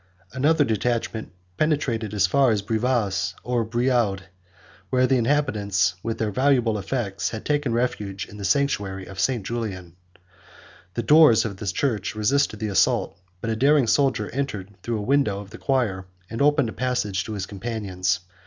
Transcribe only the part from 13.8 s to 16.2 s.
soldier entered through a window of the choir,